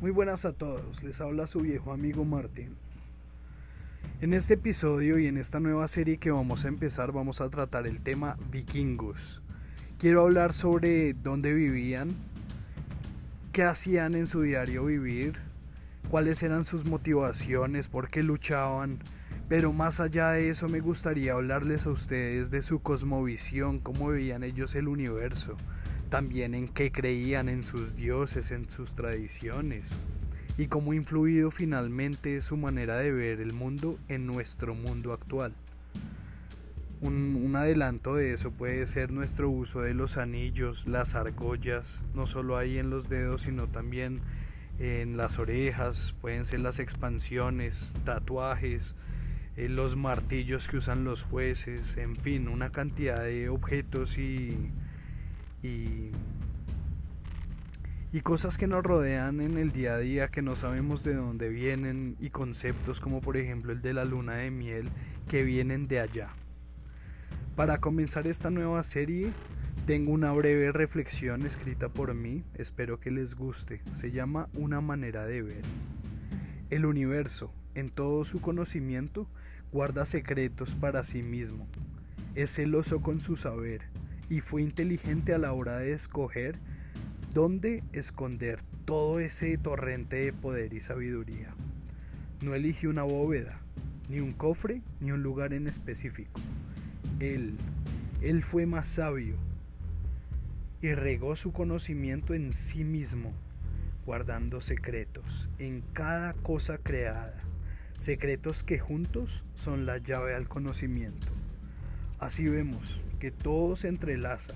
[0.00, 2.76] Muy buenas a todos, les habla su viejo amigo Martín.
[4.20, 7.84] En este episodio y en esta nueva serie que vamos a empezar vamos a tratar
[7.88, 9.42] el tema vikingos.
[9.98, 12.10] Quiero hablar sobre dónde vivían,
[13.52, 15.34] qué hacían en su diario vivir,
[16.12, 19.00] cuáles eran sus motivaciones, por qué luchaban,
[19.48, 24.44] pero más allá de eso me gustaría hablarles a ustedes de su cosmovisión, cómo veían
[24.44, 25.56] ellos el universo,
[26.08, 29.90] también en qué creían en sus dioses, en sus tradiciones
[30.56, 35.54] y cómo ha influido finalmente su manera de ver el mundo en nuestro mundo actual.
[37.00, 42.56] Un, adelanto de eso puede ser nuestro uso de los anillos, las argollas, no solo
[42.56, 44.20] ahí en los dedos, sino también
[44.80, 48.96] en las orejas, pueden ser las expansiones, tatuajes,
[49.56, 54.70] eh, los martillos que usan los jueces, en fin, una cantidad de objetos y
[55.62, 56.10] y,
[58.12, 61.48] y cosas que nos rodean en el día a día que no sabemos de dónde
[61.48, 64.88] vienen y conceptos como por ejemplo el de la luna de miel
[65.28, 66.30] que vienen de allá.
[67.56, 69.32] Para comenzar esta nueva serie
[69.88, 75.24] tengo una breve reflexión escrita por mí, espero que les guste, se llama Una manera
[75.24, 75.62] de ver.
[76.70, 79.26] El universo, en todo su conocimiento,
[79.72, 81.66] guarda secretos para sí mismo,
[82.34, 83.82] es celoso con su saber,
[84.30, 86.58] y fue inteligente a la hora de escoger
[87.32, 91.54] dónde esconder todo ese torrente de poder y sabiduría.
[92.42, 93.60] No eligió una bóveda,
[94.08, 96.40] ni un cofre, ni un lugar en específico.
[97.20, 97.56] Él,
[98.22, 99.36] él fue más sabio
[100.80, 103.32] y regó su conocimiento en sí mismo,
[104.06, 107.34] guardando secretos en cada cosa creada,
[107.98, 111.37] secretos que juntos son la llave al conocimiento.
[112.18, 114.54] Así vemos que todo se entrelaza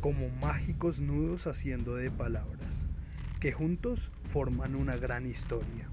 [0.00, 2.84] como mágicos nudos haciendo de palabras,
[3.40, 5.88] que juntos forman una gran historia.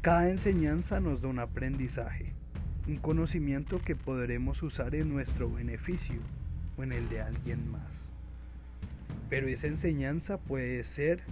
[0.00, 2.32] Cada enseñanza nos da un aprendizaje,
[2.86, 6.20] un conocimiento que podremos usar en nuestro beneficio
[6.76, 8.12] o en el de alguien más.
[9.28, 11.22] Pero esa enseñanza puede ser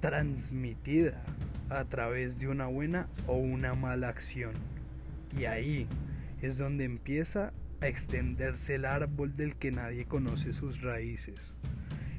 [0.00, 1.22] transmitida
[1.70, 4.52] a través de una buena o una mala acción.
[5.38, 5.86] Y ahí
[6.42, 11.54] es donde empieza a extenderse el árbol del que nadie conoce sus raíces,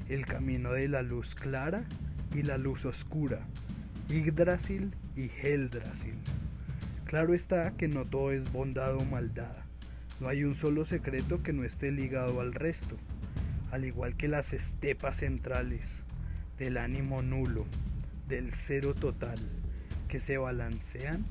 [0.08, 1.84] el camino de la luz clara
[2.34, 3.46] y la luz oscura,
[4.08, 6.14] Yggdrasil y Heldrasil.
[7.04, 9.56] Claro está que no todo es bondad o maldad,
[10.20, 12.96] no hay un solo secreto que no esté ligado al resto,
[13.70, 16.02] al igual que las estepas centrales,
[16.58, 17.66] del ánimo nulo,
[18.26, 19.38] del cero total,
[20.08, 21.24] que se balancean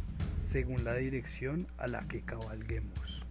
[0.43, 3.25] según la dirección a la que cabalguemos.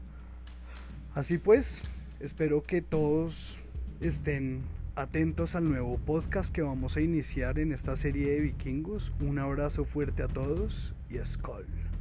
[1.14, 1.82] Así pues,
[2.20, 3.58] espero que todos
[4.00, 4.62] estén
[4.96, 9.12] atentos al nuevo podcast que vamos a iniciar en esta serie de vikingos.
[9.20, 11.91] Un abrazo fuerte a todos y Skull.